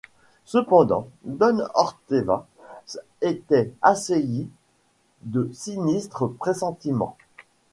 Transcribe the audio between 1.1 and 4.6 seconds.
don Orteva était assailli